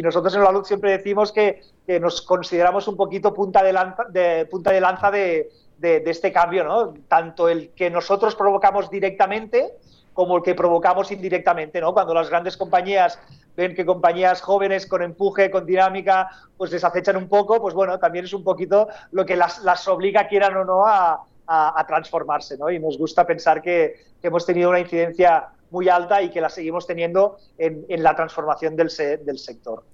nosotros 0.00 0.32
en 0.36 0.44
la 0.44 0.52
luz 0.52 0.68
siempre 0.68 0.92
decimos 0.92 1.32
que, 1.32 1.60
nos 2.00 2.22
consideramos 2.22 2.86
un 2.86 2.96
poquito 2.96 3.34
punta 3.34 3.64
de 3.64 3.72
lanza 3.72 4.04
de, 4.04 4.46
punta 4.46 4.70
de, 4.70 4.80
lanza 4.80 5.10
de, 5.10 5.50
este 5.82 6.30
cambio, 6.30 6.62
¿no? 6.62 6.94
Tanto 7.08 7.48
el 7.48 7.70
que 7.70 7.90
nosotros 7.90 8.36
provocamos 8.36 8.90
directamente 8.90 9.72
como 10.12 10.36
el 10.36 10.44
que 10.44 10.54
provocamos 10.54 11.10
indirectamente, 11.10 11.80
¿no? 11.80 11.92
Cuando 11.92 12.14
las 12.14 12.30
grandes 12.30 12.56
compañías 12.56 13.18
ven 13.56 13.74
que 13.74 13.84
compañías 13.84 14.40
jóvenes 14.40 14.86
con 14.86 15.02
empuje, 15.02 15.50
con 15.50 15.66
dinámica, 15.66 16.30
pues 16.56 16.70
les 16.70 16.84
acechan 16.84 17.16
un 17.16 17.28
poco, 17.28 17.60
pues 17.60 17.74
bueno, 17.74 17.98
también 17.98 18.24
es 18.24 18.32
un 18.32 18.44
poquito 18.44 18.86
lo 19.10 19.26
que 19.26 19.34
las, 19.34 19.88
obliga, 19.88 20.28
quieran 20.28 20.56
o 20.58 20.64
no, 20.64 20.86
a, 20.86 21.26
transformarse, 21.88 22.56
¿no? 22.56 22.70
Y 22.70 22.78
nos 22.78 22.96
gusta 22.96 23.26
pensar 23.26 23.60
que 23.60 23.96
hemos 24.22 24.46
tenido 24.46 24.70
una 24.70 24.78
incidencia 24.78 25.48
muy 25.74 25.88
alta 25.88 26.22
y 26.22 26.30
que 26.30 26.40
la 26.40 26.48
seguimos 26.48 26.86
teniendo 26.86 27.36
en, 27.58 28.02
la 28.02 28.14
transformación 28.14 28.76
del, 28.76 28.90
del 29.26 29.38
sector. 29.38 29.84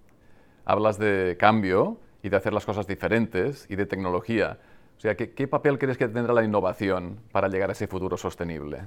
Hablas 0.67 0.99
de 0.99 1.37
cambio 1.41 1.97
y 2.23 2.29
de 2.29 2.37
hacer 2.37 2.53
las 2.53 2.67
cosas 2.67 2.87
diferentes 2.87 3.67
y 3.69 3.77
de 3.77 3.87
tecnología. 3.87 4.59
O 4.99 5.01
sea, 5.01 5.17
¿qué, 5.17 5.49
papel 5.49 5.79
crees 5.79 5.97
que 5.97 6.07
tendrá 6.07 6.35
la 6.35 6.45
innovación 6.45 7.19
para 7.33 7.49
llegar 7.49 7.71
a 7.71 7.73
ese 7.73 7.87
futuro 7.87 8.19
sostenible? 8.19 8.83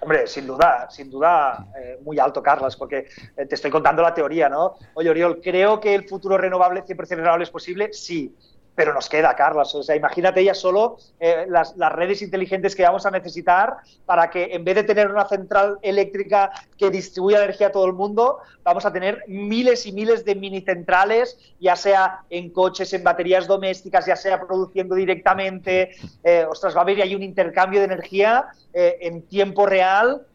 Hombre, 0.00 0.26
sin 0.26 0.46
duda, 0.46 0.88
sin 0.90 1.10
duda, 1.10 1.68
eh, 1.78 1.98
muy 2.02 2.18
alto, 2.18 2.42
Carlos, 2.42 2.74
porque 2.74 3.06
eh, 3.36 3.46
te 3.46 3.54
estoy 3.54 3.70
contando 3.70 4.00
la 4.00 4.14
teoría, 4.14 4.48
¿no? 4.48 4.76
Oye, 4.94 5.10
Oriol, 5.10 5.40
¿creo 5.42 5.78
que 5.78 5.94
el 5.94 6.08
futuro 6.08 6.38
renovable, 6.38 6.82
100% 6.82 7.08
renovable 7.16 7.44
es 7.44 7.50
posible? 7.50 7.92
Sí 7.92 8.34
pero 8.74 8.94
nos 8.94 9.08
queda, 9.08 9.34
Carlos. 9.36 9.74
O 9.74 9.82
sea, 9.82 9.96
imagínate 9.96 10.42
ya 10.44 10.54
solo 10.54 10.96
eh, 11.20 11.46
las, 11.48 11.74
redes 11.92 12.22
inteligentes 12.22 12.74
que 12.74 12.82
vamos 12.82 13.04
a 13.04 13.10
necesitar 13.10 13.76
para 14.06 14.30
que 14.30 14.54
en 14.54 14.64
vez 14.64 14.76
de 14.76 14.84
tener 14.84 15.10
una 15.10 15.28
central 15.28 15.78
eléctrica 15.82 16.50
que 16.78 16.90
distribuya 16.90 17.42
energía 17.42 17.68
a 17.68 17.72
todo 17.72 17.86
el 17.86 17.92
mundo, 17.92 18.38
vamos 18.62 18.86
a 18.86 18.92
tener 18.92 19.24
miles 19.28 19.86
y 19.86 19.92
miles 19.92 20.24
de 20.24 20.34
mini 20.34 20.62
centrales, 20.62 21.38
ya 21.60 21.76
sea 21.76 22.20
en 22.30 22.50
coches, 22.50 22.92
en 22.92 23.04
baterías 23.04 23.46
domésticas, 23.46 24.06
ya 24.06 24.16
sea 24.16 24.40
produciendo 24.40 24.94
directamente. 24.94 25.90
Eh, 26.24 26.46
ostras, 26.48 26.74
va 26.74 26.80
a 26.80 26.82
haber 26.82 27.02
ahí 27.02 27.14
un 27.14 27.22
intercambio 27.22 27.80
de 27.80 27.86
energía 27.86 28.46
eh, 28.72 28.98
en 29.00 29.22
tiempo 29.22 29.66
real. 29.66 30.26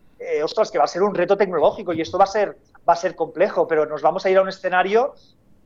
ostras, 0.44 0.72
que 0.72 0.80
va 0.80 0.86
a 0.86 0.88
ser 0.88 1.04
un 1.04 1.14
reto 1.14 1.38
tecnológico 1.38 1.94
y 1.94 2.02
esto 2.02 2.18
va 2.18 2.24
a 2.24 2.28
ser 2.28 2.58
va 2.88 2.94
a 2.94 2.96
ser 2.96 3.16
complejo, 3.16 3.68
pero 3.68 3.86
nos 3.86 4.02
vamos 4.02 4.26
a 4.26 4.30
ir 4.30 4.38
a 4.38 4.42
un 4.42 4.48
escenario 4.50 5.14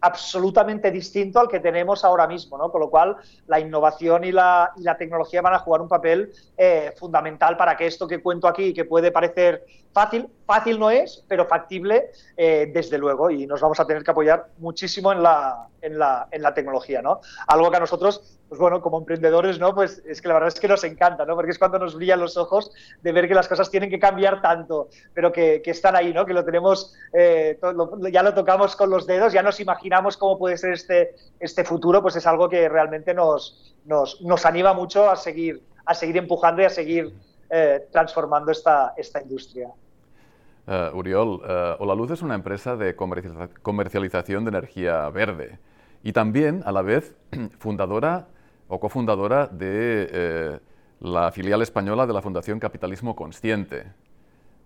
absolutamente 0.02 0.92
distinto 0.92 1.40
al 1.40 1.48
que 1.48 1.60
tenemos 1.60 2.04
ahora 2.04 2.28
mismo, 2.28 2.58
¿no? 2.58 2.72
Con 2.72 2.82
lo 2.82 2.90
cual, 2.90 3.16
la 3.48 3.60
innovación 3.60 4.24
y 4.24 4.32
la, 4.32 4.74
tecnología 4.98 5.42
van 5.42 5.54
a 5.54 5.60
jugar 5.60 5.82
un 5.82 5.88
papel 5.88 6.32
eh, 6.58 6.94
fundamental 6.98 7.56
para 7.56 7.78
que 7.78 7.86
esto 7.86 8.08
que 8.08 8.22
cuento 8.22 8.48
aquí, 8.48 8.74
que 8.74 8.86
puede 8.86 9.12
parecer 9.12 9.64
fácil, 9.94 10.28
fácil 10.46 10.80
no 10.80 10.90
es, 10.90 11.24
pero 11.28 11.46
factible, 11.46 12.12
eh, 12.36 12.72
desde 12.74 12.98
luego, 12.98 13.30
y 13.30 13.46
nos 13.46 13.62
vamos 13.62 13.80
a 13.80 13.86
tener 13.86 14.04
que 14.04 14.12
apoyar 14.12 14.48
muchísimo 14.58 15.12
en 15.12 15.22
la, 15.22 15.68
en 15.82 15.98
la, 15.98 16.28
en 16.32 16.42
la 16.42 16.54
tecnología, 16.54 17.02
¿no? 17.02 17.22
Algo 17.48 17.70
que 17.70 17.78
a 17.78 17.82
nosotros, 17.82 18.40
pues 18.52 18.60
bueno, 18.60 18.82
como 18.82 18.98
emprendedores, 18.98 19.60
¿no? 19.60 19.74
Pues 19.74 20.04
es 20.06 20.22
que 20.22 20.28
la 20.28 20.34
verdad 20.34 20.50
es 20.50 20.60
que 20.60 20.68
nos 20.68 20.84
encanta, 20.84 21.24
¿no? 21.24 21.36
Porque 21.36 21.52
es 21.52 21.58
cuando 21.58 21.80
nos 21.80 21.96
brillan 21.96 22.20
los 22.20 22.36
ojos 22.36 22.70
de 23.02 23.14
ver 23.14 23.30
que 23.30 23.34
las 23.34 23.48
cosas 23.48 23.72
tienen 23.72 23.90
que 23.90 23.98
cambiar 23.98 24.42
tanto, 24.42 24.90
pero 25.14 25.32
que, 25.32 25.62
están 25.64 25.96
ahí, 25.96 26.14
¿no? 26.14 26.26
Que 26.26 26.34
lo 26.34 26.44
tenemos, 26.44 26.94
eh, 27.14 27.58
ya 28.12 28.22
lo 28.22 28.34
tocamos 28.34 28.76
con 28.76 28.90
los 28.90 29.08
dedos, 29.08 29.32
ya 29.32 29.42
nos 29.42 29.62
imaginamos 29.62 30.18
cómo 30.18 30.38
puede 30.38 30.58
ser 30.58 30.74
este, 30.74 31.16
este 31.40 31.64
futuro, 31.64 32.02
pues 32.02 32.18
es 32.18 32.28
algo 32.28 32.50
que 32.50 32.68
realmente 32.68 33.14
nos, 33.14 33.74
nos, 33.86 34.20
nos 34.20 34.46
anima 34.46 34.74
mucho 34.74 35.10
a 35.10 35.16
seguir, 35.16 35.64
a 35.86 35.94
seguir 35.94 36.18
empujando 36.18 36.62
y 36.62 36.66
a 36.66 36.70
seguir 36.70 37.14
eh, 37.50 37.88
transformando 37.90 38.52
esta, 38.52 38.96
esta 38.98 39.22
industria. 39.22 39.70
Uh, 40.68 40.94
Uriol, 40.94 41.40
uh, 41.40 41.82
Olaluz 41.82 42.12
es 42.12 42.22
una 42.22 42.36
empresa 42.36 42.76
de 42.76 42.98
comercialización 42.98 44.44
de 44.44 44.50
energía 44.50 45.10
verde 45.10 45.58
y 46.04 46.12
también, 46.12 46.64
a 46.66 46.74
la 46.74 46.82
vez, 46.82 47.16
fundadora 47.60 48.28
o 48.72 48.80
cofundadora 48.80 49.48
de 49.48 50.08
eh, 50.12 50.60
la 51.02 51.32
filial 51.32 51.62
española 51.62 52.08
de 52.08 52.14
la 52.14 52.22
Fundación 52.22 52.60
Capitalismo 52.60 53.16
Consciente. 53.16 53.86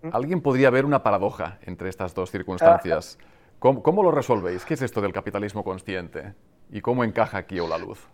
Mm. 0.03 0.09
¿Alguien 0.13 0.41
podría 0.41 0.69
ver 0.69 0.85
una 0.85 1.01
paradoja 1.01 1.57
entre 1.63 1.89
estas 1.89 2.13
dos 2.13 2.29
circunstancias? 2.29 3.17
¿Cómo, 3.57 3.81
¿Cómo, 3.81 4.03
lo 4.03 4.11
resolvéis? 4.11 4.63
¿Qué 4.63 4.75
es 4.75 4.81
esto 4.83 5.01
del 5.01 5.11
capitalismo 5.11 5.63
consciente? 5.63 6.33
¿Y 6.69 6.81
cómo 6.81 7.03
encaja 7.03 7.39
aquí 7.39 7.59
Olaluz? 7.59 8.07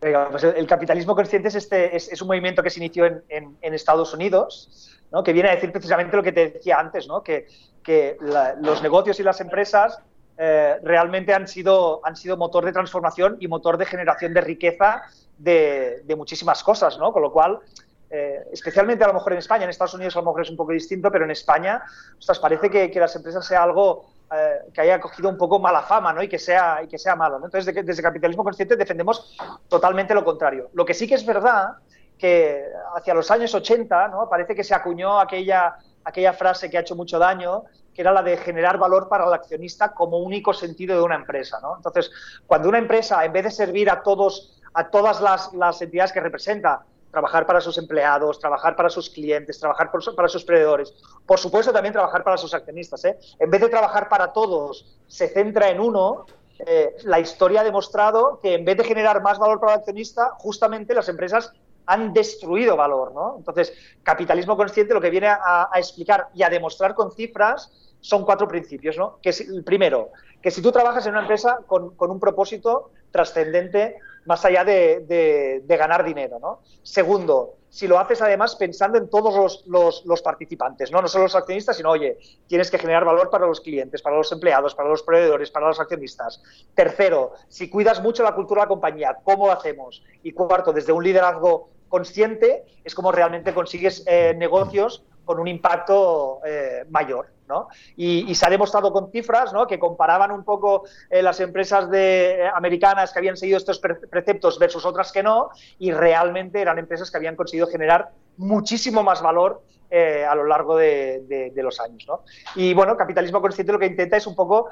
Pues 0.00 0.44
el 0.44 0.66
capitalismo 0.66 1.14
consciente 1.14 1.48
es, 1.48 1.56
este, 1.56 1.96
es, 1.96 2.10
es, 2.12 2.22
un 2.22 2.28
movimiento 2.28 2.62
que 2.62 2.70
se 2.70 2.80
inició 2.80 3.06
en, 3.06 3.22
en, 3.28 3.56
en 3.60 3.74
Estados 3.74 4.14
Unidos 4.14 4.96
que 5.24 5.32
viene 5.32 5.48
a 5.48 5.54
decir 5.54 5.72
precisamente 5.72 6.16
lo 6.16 6.22
que 6.22 6.32
te 6.32 6.50
decía 6.50 6.78
antes, 6.78 7.06
¿no? 7.08 7.22
que, 7.22 7.46
que 7.82 8.16
los 8.60 8.82
negocios 8.82 9.18
y 9.20 9.22
las 9.22 9.40
empresas 9.40 9.98
eh, 10.38 10.76
realmente 10.82 11.32
han 11.32 11.48
sido, 11.48 12.00
han 12.04 12.16
sido 12.16 12.36
motor 12.36 12.64
de 12.64 12.72
transformación 12.72 13.36
y 13.40 13.48
motor 13.48 13.78
de 13.78 13.86
generación 13.86 14.34
de 14.34 14.40
riqueza 14.42 15.02
de, 15.38 16.02
de 16.04 16.16
muchísimas 16.16 16.62
cosas, 16.62 16.98
¿no? 16.98 17.12
con 17.12 17.22
lo 17.22 17.32
cual, 17.32 17.60
eh, 18.08 18.46
especialmente 18.52 19.02
a 19.02 19.08
lo 19.08 19.14
mejor 19.14 19.32
en 19.32 19.38
España, 19.38 19.64
en 19.64 19.70
Estados 19.70 19.94
Unidos 19.94 20.14
a 20.16 20.20
lo 20.20 20.26
mejor 20.26 20.42
es 20.42 20.50
un 20.50 20.56
poco 20.56 20.72
distinto, 20.72 21.10
pero 21.10 21.24
en 21.24 21.30
España, 21.30 21.82
ostras, 22.18 22.38
parece 22.38 22.70
que, 22.70 23.00
las 23.00 23.16
empresas 23.16 23.44
sea 23.44 23.62
algo 23.62 24.10
eh, 24.32 24.70
que 24.72 24.80
haya 24.82 25.00
cogido 25.00 25.28
un 25.28 25.36
poco 25.36 25.58
mala 25.58 25.82
fama 25.82 26.12
¿no? 26.12 26.22
y, 26.22 26.28
que 26.28 26.38
sea, 26.38 26.82
y 26.84 26.88
que 26.88 26.98
sea 26.98 27.16
malo. 27.16 27.38
¿no? 27.38 27.46
Entonces, 27.46 27.66
desde, 27.66 27.82
desde 27.82 28.02
Capitalismo 28.02 28.44
Consciente 28.44 28.76
defendemos 28.76 29.36
totalmente 29.68 30.14
lo 30.14 30.24
contrario. 30.24 30.70
Lo 30.74 30.84
que 30.84 30.94
sí 30.94 31.08
que 31.08 31.14
es 31.14 31.26
verdad 31.26 31.76
que 32.18 32.64
hacia 32.94 33.14
los 33.14 33.30
años 33.30 33.54
80 33.54 34.08
¿no? 34.08 34.28
parece 34.28 34.54
que 34.54 34.64
se 34.64 34.74
acuñó 34.74 35.20
aquella, 35.20 35.76
aquella 36.04 36.32
frase 36.32 36.70
que 36.70 36.78
ha 36.78 36.80
hecho 36.80 36.96
mucho 36.96 37.18
daño, 37.18 37.64
que 37.96 38.02
era 38.02 38.12
la 38.12 38.22
de 38.22 38.36
generar 38.36 38.76
valor 38.76 39.08
para 39.08 39.26
el 39.26 39.32
accionista 39.32 39.94
como 39.94 40.18
único 40.18 40.52
sentido 40.52 40.94
de 40.96 41.02
una 41.02 41.14
empresa. 41.14 41.58
¿no? 41.62 41.76
Entonces, 41.76 42.10
cuando 42.46 42.68
una 42.68 42.76
empresa, 42.76 43.24
en 43.24 43.32
vez 43.32 43.44
de 43.44 43.50
servir 43.50 43.88
a, 43.88 44.02
todos, 44.02 44.60
a 44.74 44.90
todas 44.90 45.22
las, 45.22 45.80
entidades 45.80 46.12
que 46.12 46.20
representa, 46.20 46.84
trabajar 47.10 47.46
para 47.46 47.62
sus 47.62 47.78
empleados, 47.78 48.38
trabajar 48.38 48.76
para 48.76 48.90
sus 48.90 49.08
clientes, 49.08 49.58
trabajar 49.58 49.90
para 49.90 50.28
sus 50.28 50.44
proveedores, 50.44 50.92
por 51.24 51.38
supuesto 51.38 51.72
también 51.72 51.94
trabajar 51.94 52.22
para 52.22 52.36
sus 52.36 52.52
accionistas. 52.52 53.02
¿eh? 53.06 53.18
En 53.38 53.50
vez 53.50 53.62
de 53.62 53.70
trabajar 53.70 54.10
para 54.10 54.34
todos, 54.34 54.98
se 55.06 55.28
centra 55.28 55.70
en 55.70 55.80
uno, 55.80 56.26
eh, 56.58 56.96
la 57.04 57.18
historia 57.18 57.62
ha 57.62 57.64
demostrado 57.64 58.40
que 58.42 58.54
en 58.54 58.66
vez 58.66 58.76
de 58.76 58.84
generar 58.84 59.22
más 59.22 59.38
valor 59.38 59.58
para 59.58 59.72
el 59.72 59.78
accionista, 59.78 60.32
justamente 60.36 60.92
las 60.92 61.08
empresas 61.08 61.54
han 61.86 62.12
destruido 62.12 62.76
valor, 62.76 63.12
¿no? 63.14 63.36
Entonces, 63.38 63.72
capitalismo 64.02 64.56
consciente 64.56 64.94
lo 64.94 65.00
que 65.00 65.10
viene 65.10 65.28
a, 65.28 65.70
explicar 65.76 66.28
y 66.34 66.42
a 66.42 66.50
demostrar 66.50 66.94
con 66.94 67.12
cifras 67.12 67.70
son 68.00 68.24
cuatro 68.24 68.46
principios, 68.46 68.96
¿no? 68.96 69.18
Que 69.22 69.30
el 69.30 69.64
primero, 69.64 70.10
que 70.42 70.50
si 70.50 70.62
tú 70.62 70.70
trabajas 70.70 71.06
en 71.06 71.12
una 71.12 71.22
empresa 71.22 71.60
con, 71.66 71.94
un 71.98 72.20
propósito 72.20 72.90
trascendente 73.10 73.96
más 74.26 74.44
allá 74.44 74.64
de, 74.64 75.62
ganar 75.66 76.04
dinero, 76.04 76.38
¿no? 76.40 76.60
Segundo, 76.82 77.54
si 77.68 77.86
lo 77.86 77.98
haces 77.98 78.22
además 78.22 78.56
pensando 78.56 78.96
en 78.96 79.10
todos 79.10 79.64
los, 79.66 80.22
participantes, 80.22 80.90
¿no? 80.90 81.02
no 81.02 81.08
solo 81.08 81.24
los 81.24 81.34
accionistas, 81.34 81.76
sino, 81.76 81.90
oye, 81.90 82.16
tienes 82.46 82.70
que 82.70 82.78
generar 82.78 83.04
valor 83.04 83.28
para 83.28 83.46
los 83.46 83.60
clientes, 83.60 84.02
para 84.02 84.16
los 84.16 84.32
empleados, 84.32 84.74
para 84.74 84.88
los 84.88 85.02
proveedores, 85.02 85.50
para 85.50 85.68
los 85.68 85.78
accionistas. 85.78 86.42
Tercero, 86.74 87.32
si 87.48 87.68
cuidas 87.68 88.02
mucho 88.02 88.22
la 88.22 88.34
cultura 88.34 88.62
de 88.62 88.64
la 88.64 88.68
compañía, 88.68 89.18
¿cómo 89.22 89.46
lo 89.46 89.52
hacemos? 89.52 90.02
Y 90.22 90.32
cuarto, 90.32 90.72
desde 90.72 90.92
un 90.92 91.04
liderazgo 91.04 91.68
consciente 91.88 92.64
es 92.84 92.94
como 92.94 93.12
realmente 93.12 93.52
consigues 93.52 94.04
eh, 94.06 94.34
negocios 94.36 95.02
con 95.24 95.40
un 95.40 95.48
impacto 95.48 96.40
eh, 96.46 96.84
mayor. 96.88 97.28
¿no? 97.48 97.68
Y, 97.96 98.34
se 98.34 98.44
ha 98.44 98.50
demostrado 98.50 98.92
con 98.92 99.12
cifras 99.12 99.52
¿no? 99.52 99.68
que 99.68 99.78
comparaban 99.78 100.32
un 100.32 100.42
poco 100.42 100.82
eh, 101.08 101.22
las 101.22 101.38
empresas 101.38 101.88
de, 101.88 102.50
americanas 102.52 103.12
que 103.12 103.20
habían 103.20 103.36
seguido 103.36 103.58
estos 103.58 103.78
preceptos 103.78 104.58
versus 104.58 104.84
otras 104.84 105.12
que 105.12 105.22
no, 105.22 105.50
y 105.78 105.92
realmente 105.92 106.60
eran 106.60 106.80
empresas 106.80 107.08
que 107.08 107.18
habían 107.18 107.36
conseguido 107.36 107.68
generar 107.68 108.10
muchísimo 108.36 109.04
más 109.04 109.22
valor 109.22 109.62
a 109.88 110.34
lo 110.34 110.44
largo 110.44 110.76
de, 110.76 111.52
los 111.54 111.78
años. 111.78 112.04
¿no? 112.08 112.24
Y 112.56 112.74
bueno, 112.74 112.96
capitalismo 112.96 113.40
consciente 113.40 113.72
lo 113.72 113.78
que 113.78 113.86
intenta 113.86 114.16
es 114.16 114.26
un 114.26 114.34
poco 114.34 114.68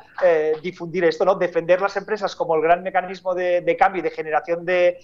difundir 0.60 1.04
esto, 1.04 1.24
¿no? 1.24 1.36
defender 1.36 1.80
las 1.80 1.96
empresas 1.96 2.34
como 2.34 2.56
el 2.56 2.62
gran 2.62 2.82
mecanismo 2.82 3.36
de, 3.36 3.76
cambio 3.78 4.00
y 4.00 4.02
de 4.02 4.10
generación 4.10 4.64
de, 4.64 4.98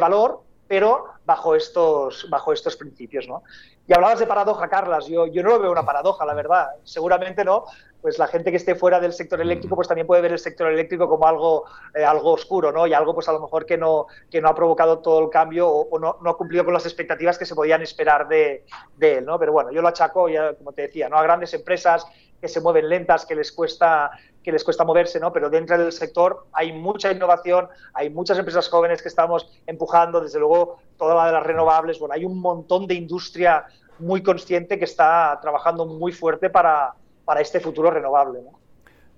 valor, 0.00 0.42
pero 0.68 1.06
bajo 1.24 1.56
estos, 1.56 2.28
bajo 2.30 2.52
estos 2.52 2.76
principios. 2.76 3.26
¿no? 3.26 3.42
Y 3.86 3.94
hablabas 3.94 4.20
de 4.20 4.26
paradoja, 4.26 4.68
Carlas. 4.68 5.06
Yo, 5.06 5.26
yo 5.26 5.42
no 5.42 5.50
lo 5.50 5.60
veo 5.60 5.72
una 5.72 5.84
paradoja, 5.84 6.24
la 6.26 6.34
verdad. 6.34 6.68
Seguramente 6.84 7.44
no. 7.44 7.64
Pues 8.00 8.18
la 8.18 8.28
gente 8.28 8.50
que 8.50 8.56
esté 8.56 8.74
fuera 8.74 9.00
del 9.00 9.12
sector 9.12 9.40
eléctrico 9.40 9.74
pues 9.74 9.88
también 9.88 10.06
puede 10.06 10.22
ver 10.22 10.32
el 10.32 10.38
sector 10.38 10.70
eléctrico 10.70 11.08
como 11.08 11.26
algo, 11.26 11.64
eh, 11.94 12.04
algo 12.04 12.32
oscuro 12.32 12.70
¿no? 12.70 12.86
y 12.86 12.94
algo 12.94 13.14
pues 13.14 13.28
a 13.28 13.32
lo 13.32 13.40
mejor 13.40 13.66
que 13.66 13.76
no, 13.76 14.06
que 14.30 14.40
no 14.40 14.48
ha 14.48 14.54
provocado 14.54 15.00
todo 15.00 15.20
el 15.20 15.30
cambio 15.30 15.68
o, 15.68 15.98
no, 15.98 16.18
no, 16.22 16.30
ha 16.30 16.36
cumplido 16.36 16.64
con 16.64 16.74
las 16.74 16.86
expectativas 16.86 17.38
que 17.38 17.46
se 17.46 17.54
podían 17.54 17.82
esperar 17.82 18.28
de, 18.28 18.64
de, 18.96 19.18
él. 19.18 19.24
¿no? 19.24 19.38
Pero 19.38 19.52
bueno, 19.52 19.72
yo 19.72 19.82
lo 19.82 19.88
achaco, 19.88 20.28
ya, 20.28 20.54
como 20.54 20.72
te 20.72 20.82
decía, 20.82 21.08
¿no? 21.08 21.18
a 21.18 21.22
grandes 21.22 21.52
empresas 21.54 22.06
que 22.40 22.48
se 22.48 22.60
mueven 22.60 22.88
lentas, 22.88 23.26
que 23.26 23.34
les 23.34 23.50
cuesta 23.52 24.10
que 24.42 24.52
les 24.52 24.64
cuesta 24.64 24.82
moverse, 24.82 25.20
¿no? 25.20 25.30
Pero 25.30 25.50
dentro 25.50 25.76
del 25.76 25.92
sector 25.92 26.46
hay 26.52 26.72
mucha 26.72 27.12
innovación, 27.12 27.68
hay 27.92 28.08
muchas 28.08 28.38
empresas 28.38 28.68
jóvenes 28.70 29.02
que 29.02 29.08
estamos 29.08 29.50
empujando, 29.66 30.22
desde 30.22 30.38
luego 30.38 30.78
toda 30.96 31.14
la 31.14 31.26
de 31.26 31.32
las 31.32 31.42
renovables, 31.42 31.98
bueno, 31.98 32.14
hay 32.14 32.24
un 32.24 32.40
montón 32.40 32.86
de 32.86 32.94
industria 32.94 33.66
muy 33.98 34.22
consciente 34.22 34.78
que 34.78 34.86
está 34.86 35.38
trabajando 35.42 35.84
muy 35.84 36.12
fuerte 36.12 36.48
para, 36.48 36.94
para 37.28 37.42
este 37.42 37.60
futuro 37.60 37.90
renovable. 37.90 38.40
¿no? 38.40 38.58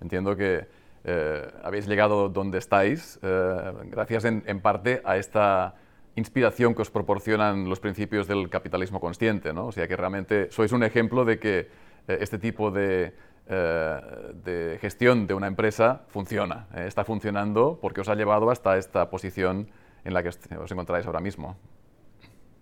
Entiendo 0.00 0.34
que 0.34 0.66
eh, 1.04 1.48
habéis 1.62 1.86
llegado 1.86 2.28
donde 2.28 2.58
estáis 2.58 3.20
eh, 3.22 3.72
gracias 3.84 4.24
en, 4.24 4.42
en, 4.46 4.60
parte 4.60 5.00
a 5.04 5.16
esta 5.16 5.76
inspiración 6.16 6.74
que 6.74 6.82
os 6.82 6.90
proporcionan 6.90 7.68
los 7.68 7.78
principios 7.78 8.26
del 8.26 8.50
capitalismo 8.50 8.98
consciente, 8.98 9.52
¿no? 9.52 9.66
O 9.66 9.72
sea 9.72 9.86
que 9.86 9.96
realmente 9.96 10.50
sois 10.50 10.72
un 10.72 10.82
ejemplo 10.82 11.24
de 11.24 11.38
que 11.38 11.58
eh, 11.60 12.18
este 12.20 12.38
tipo 12.38 12.70
de 12.70 13.14
de 13.50 14.78
gestión 14.80 15.26
de 15.26 15.34
una 15.34 15.48
empresa 15.48 16.02
funciona, 16.06 16.68
está 16.86 17.02
funcionando 17.02 17.80
porque 17.82 18.00
os 18.00 18.08
ha 18.08 18.14
llevado 18.14 18.48
hasta 18.48 18.78
esta 18.78 19.10
posición 19.10 19.66
en 20.04 20.14
la 20.14 20.22
que 20.22 20.28
os 20.28 20.70
encontráis 20.70 21.04
ahora 21.04 21.18
mismo. 21.18 21.56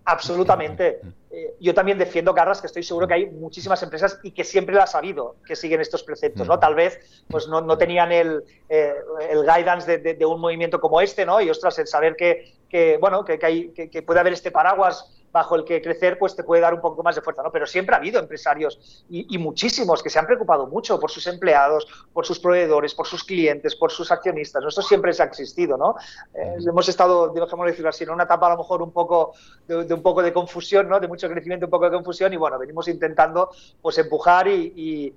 Absolutamente. 0.07 1.01
Eh, 1.31 1.55
yo 1.61 1.75
también 1.75 1.99
defiendo, 1.99 2.35
Carras, 2.35 2.61
que 2.61 2.67
estoy 2.67 2.83
seguro 2.83 3.07
que 3.07 3.15
hay 3.15 3.27
muchísimas 3.27 3.83
empresas 3.83 4.19
y 4.23 4.31
que 4.31 4.45
siempre 4.45 4.75
lo 4.75 4.83
ha 4.83 4.87
sabido 4.87 5.37
que 5.47 5.57
siguen 5.57 5.81
estos 5.81 6.03
preceptos, 6.03 6.47
¿no? 6.47 6.59
Tal 6.59 6.75
vez 6.75 7.23
pues 7.29 7.49
no, 7.49 7.61
no 7.61 7.77
tenían 7.77 8.13
el, 8.13 8.43
el 8.69 9.43
guidance 9.43 9.99
de, 9.99 10.15
de, 10.15 10.27
un 10.27 10.41
movimiento 10.41 10.81
como 10.81 11.01
este, 11.01 11.27
¿no? 11.27 11.41
Y 11.41 11.51
ostras, 11.51 11.79
el 11.79 11.87
saber 11.87 12.17
que, 12.17 12.55
que 12.69 12.99
bueno, 12.99 13.25
que, 13.25 13.39
que, 13.39 13.47
hay, 13.47 13.69
que, 13.71 14.03
puede 14.03 14.21
haber 14.21 14.33
este 14.33 14.51
paraguas 14.51 15.15
bajo 15.31 15.57
el 15.57 15.65
que 15.65 15.83
crecer 15.83 16.19
pues 16.19 16.35
te 16.35 16.43
puede 16.43 16.63
dar 16.63 16.75
un 16.75 16.81
poco 16.81 17.03
más 17.03 17.15
de 17.15 17.21
fuerza, 17.21 17.43
¿no? 17.43 17.53
Pero 17.53 17.67
siempre 17.67 17.95
ha 17.95 17.99
habido 17.99 18.19
empresarios 18.19 19.05
y, 19.09 19.39
muchísimos 19.39 20.03
que 20.03 20.11
se 20.11 20.19
han 20.19 20.27
preocupado 20.27 20.67
mucho 20.67 20.99
por 20.99 21.11
sus 21.11 21.27
empleados, 21.27 21.87
por 22.13 22.27
sus 22.27 22.39
proveedores, 22.41 22.95
por 22.95 23.07
sus 23.07 23.25
clientes, 23.25 23.77
por 23.77 23.93
sus 23.93 24.11
accionistas. 24.11 24.65
Esto 24.67 24.83
siempre 24.83 25.13
se 25.13 25.23
ha 25.23 25.27
existido, 25.27 25.77
¿no? 25.77 25.97
Eh, 26.35 26.57
hemos 26.67 26.89
estado, 26.89 27.29
dejemos 27.29 27.67
decirlo 27.67 27.91
así, 27.91 28.05
en 28.05 28.11
una 28.11 28.25
etapa 28.25 28.47
a 28.47 28.51
lo 28.51 28.59
mejor 28.59 28.83
un 28.83 28.91
poco 28.91 29.35
de, 29.67 29.95
un 29.95 30.03
poco 30.03 30.23
de 30.23 30.33
confusión, 30.33 30.89
¿no? 30.89 30.99
De 30.99 31.09
mucho 31.19 31.29
crecimiento, 31.29 31.67
un 31.67 31.71
poco 31.71 31.87
de 31.87 31.97
confusión 31.97 32.33
y 32.33 32.37
bueno, 32.37 32.59
venimos 32.59 32.87
intentando 32.87 33.51
pues 33.83 33.99
empujar 33.99 34.47
y, 34.47 35.15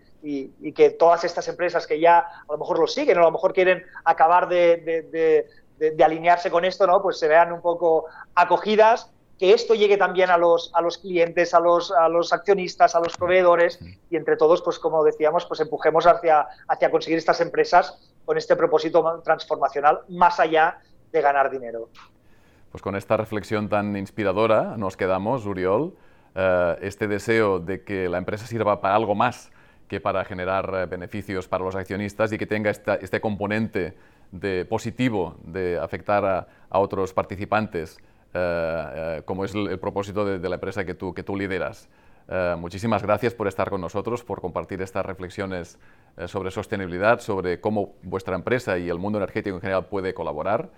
que 0.75 0.89
todas 0.91 1.23
estas 1.23 1.47
empresas 1.47 1.85
que 1.85 1.99
ya 1.99 2.19
a 2.19 2.45
lo 2.51 2.57
mejor 2.57 2.79
lo 2.79 2.87
siguen 2.87 3.17
o 3.17 3.21
a 3.21 3.25
lo 3.25 3.31
mejor 3.31 3.53
quieren 3.53 3.83
acabar 4.03 4.47
de, 4.49 5.45
de, 5.77 6.03
alinearse 6.03 6.49
con 6.49 6.65
esto, 6.65 6.85
¿no? 6.87 7.01
Pues 7.01 7.17
se 7.17 7.27
vean 7.27 7.51
un 7.51 7.61
poco 7.61 8.05
acogidas 8.35 9.11
que 9.39 9.53
esto 9.53 9.73
llegue 9.73 9.97
también 9.97 10.29
a 10.29 10.37
los, 10.37 10.71
a 10.75 10.81
los 10.81 10.99
clientes, 10.99 11.55
a 11.55 11.59
los, 11.59 11.91
a 11.91 12.07
los 12.07 12.31
accionistas, 12.33 12.95
a 12.95 12.99
los 12.99 13.17
proveedores 13.17 13.79
y 14.09 14.15
entre 14.15 14.37
todos, 14.37 14.61
pues 14.61 14.77
como 14.77 15.03
decíamos, 15.03 15.45
pues 15.47 15.59
empujemos 15.59 16.05
hacia, 16.05 16.47
hacia 16.67 16.91
conseguir 16.91 17.17
estas 17.17 17.41
empresas 17.41 18.11
con 18.25 18.37
este 18.37 18.55
propósito 18.55 19.21
transformacional 19.23 20.01
más 20.09 20.39
allá 20.39 20.79
de 21.11 21.21
ganar 21.21 21.49
dinero. 21.49 21.89
Pues 22.71 22.81
con 22.81 22.95
esta 22.95 23.17
reflexión 23.17 23.67
tan 23.67 23.97
inspiradora 23.97 24.77
nos 24.77 24.95
quedamos, 24.95 25.45
Uriol, 25.45 25.93
eh, 26.35 26.77
este 26.81 27.09
deseo 27.09 27.59
de 27.59 27.83
que 27.83 28.07
la 28.07 28.17
empresa 28.17 28.47
sirva 28.47 28.79
para 28.79 28.95
algo 28.95 29.13
más 29.13 29.51
que 29.89 29.99
para 29.99 30.23
generar 30.23 30.71
eh, 30.73 30.85
beneficios 30.85 31.49
para 31.49 31.65
los 31.65 31.75
accionistas 31.75 32.31
y 32.31 32.37
que 32.37 32.45
tenga 32.45 32.69
este 32.69 33.19
componente 33.19 33.93
de 34.31 34.63
positivo 34.63 35.35
de 35.43 35.77
afectar 35.79 36.23
a, 36.23 36.47
otros 36.79 37.13
participantes, 37.13 37.97
como 39.25 39.43
es 39.43 39.53
el, 39.53 39.77
propósito 39.77 40.23
de, 40.23 40.47
la 40.47 40.55
empresa 40.55 40.85
que 40.85 40.93
tú, 40.93 41.13
que 41.13 41.21
tú 41.21 41.35
lideras. 41.35 41.89
muchísimas 42.57 43.03
gracias 43.03 43.33
por 43.33 43.49
estar 43.49 43.69
con 43.69 43.81
nosotros, 43.81 44.23
por 44.23 44.39
compartir 44.39 44.81
estas 44.81 45.05
reflexiones 45.05 45.77
sobre 46.27 46.49
sostenibilidad, 46.49 47.19
sobre 47.19 47.59
cómo 47.59 47.95
vuestra 48.03 48.35
empresa 48.35 48.77
y 48.77 48.89
el 48.89 48.99
mundo 48.99 49.17
energético 49.17 49.57
en 49.57 49.61
general 49.61 49.87
puede 49.87 50.13
colaborar. 50.13 50.69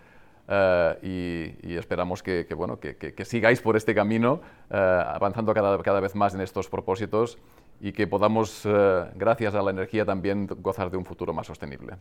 Eh, 0.48 1.56
y, 1.64 1.76
esperamos 1.76 2.22
que, 2.22 2.46
bueno, 2.56 2.80
que, 2.80 3.26
sigáis 3.26 3.62
por 3.62 3.78
este 3.78 3.96
camino, 3.96 4.42
eh, 4.70 5.04
avanzando 5.06 5.54
cada, 5.54 5.82
cada, 5.82 6.00
vez 6.00 6.16
más 6.16 6.34
en 6.34 6.42
estos 6.42 6.68
propósitos 6.68 7.38
y 7.80 7.94
que 7.94 8.08
podamos, 8.08 8.66
eh, 8.66 9.06
gracias 9.16 9.56
a 9.56 9.62
la 9.62 9.72
energía, 9.72 10.06
también 10.06 10.48
gozar 10.60 10.92
de 10.92 10.98
un 10.98 11.06
futuro 11.06 11.34
más 11.34 11.48
sostenible. 11.48 11.96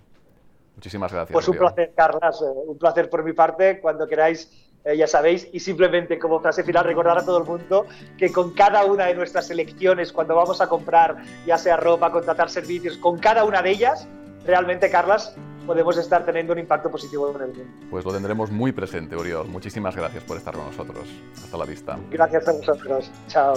Muchísimas 0.74 1.12
gracias. 1.12 1.32
Pues 1.32 1.48
un 1.48 1.56
placer, 1.56 1.92
Carlas, 1.94 2.42
un 2.42 2.78
placer 2.78 3.08
por 3.10 3.22
mi 3.22 3.32
parte. 3.32 3.78
Cuando 3.80 4.08
queráis, 4.08 4.50
ya 4.84 5.06
sabéis, 5.06 5.48
y 5.52 5.60
simplemente 5.60 6.18
como 6.18 6.40
frase 6.40 6.64
final 6.64 6.84
recordar 6.84 7.18
a 7.18 7.24
todo 7.24 7.38
el 7.38 7.44
mundo 7.44 7.86
que 8.16 8.32
con 8.32 8.52
cada 8.54 8.84
una 8.86 9.06
de 9.06 9.14
nuestras 9.14 9.50
elecciones, 9.50 10.12
cuando 10.12 10.34
vamos 10.34 10.60
a 10.60 10.68
comprar, 10.68 11.18
ya 11.46 11.58
sea 11.58 11.76
ropa, 11.76 12.10
contratar 12.10 12.48
servicios, 12.48 12.96
con 12.96 13.18
cada 13.18 13.44
una 13.44 13.60
de 13.62 13.70
ellas, 13.70 14.08
realmente, 14.46 14.90
Carlas, 14.90 15.36
podemos 15.66 15.96
estar 15.96 16.24
teniendo 16.24 16.52
un 16.52 16.58
impacto 16.58 16.90
positivo 16.90 17.30
en 17.30 17.42
el 17.42 17.48
mundo. 17.48 17.64
Pues 17.90 18.04
lo 18.04 18.12
tendremos 18.12 18.50
muy 18.50 18.72
presente, 18.72 19.16
Oriol. 19.16 19.48
Muchísimas 19.48 19.96
gracias 19.96 20.24
por 20.24 20.36
estar 20.36 20.54
con 20.54 20.66
nosotros. 20.66 21.08
Hasta 21.34 21.56
la 21.56 21.64
vista. 21.64 21.98
Gracias 22.10 22.48
a 22.48 22.52
vosotros. 22.52 23.10
Chao. 23.28 23.54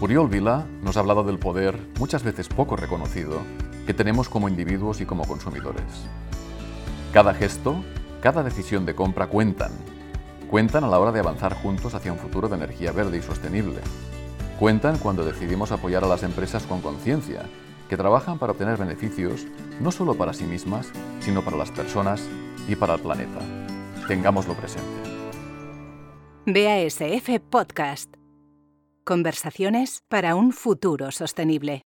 Oriol 0.00 0.28
Vila 0.28 0.66
nos 0.82 0.98
ha 0.98 1.00
hablado 1.00 1.24
del 1.24 1.38
poder, 1.38 1.78
muchas 1.98 2.22
veces 2.22 2.46
poco 2.48 2.76
reconocido, 2.76 3.38
que 3.86 3.94
tenemos 3.94 4.28
como 4.28 4.50
individuos 4.50 5.00
y 5.00 5.06
como 5.06 5.26
consumidores. 5.26 5.82
Cada 7.14 7.32
gesto, 7.32 7.82
cada 8.20 8.42
decisión 8.42 8.84
de 8.84 8.94
compra 8.94 9.28
cuentan 9.28 9.72
Cuentan 10.50 10.84
a 10.84 10.88
la 10.88 10.98
hora 10.98 11.12
de 11.12 11.20
avanzar 11.20 11.54
juntos 11.54 11.94
hacia 11.94 12.12
un 12.12 12.18
futuro 12.18 12.48
de 12.48 12.56
energía 12.56 12.92
verde 12.92 13.18
y 13.18 13.22
sostenible. 13.22 13.80
Cuentan 14.58 14.98
cuando 14.98 15.24
decidimos 15.24 15.72
apoyar 15.72 16.04
a 16.04 16.08
las 16.08 16.22
empresas 16.22 16.64
con 16.64 16.80
conciencia, 16.80 17.42
que 17.88 17.96
trabajan 17.96 18.38
para 18.38 18.52
obtener 18.52 18.76
beneficios 18.76 19.46
no 19.80 19.90
solo 19.90 20.14
para 20.14 20.32
sí 20.32 20.44
mismas, 20.44 20.90
sino 21.20 21.44
para 21.44 21.56
las 21.56 21.70
personas 21.70 22.22
y 22.68 22.76
para 22.76 22.94
el 22.94 23.00
planeta. 23.00 23.40
Tengámoslo 24.06 24.54
presente. 24.54 24.84
BASF 26.46 27.40
Podcast. 27.50 28.14
Conversaciones 29.04 30.02
para 30.08 30.34
un 30.34 30.52
futuro 30.52 31.10
sostenible. 31.10 31.82